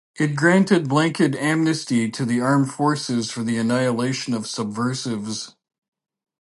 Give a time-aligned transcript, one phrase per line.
[0.17, 5.55] It granted blanket amnesty to the Armed Forces for the annihilation of subversives.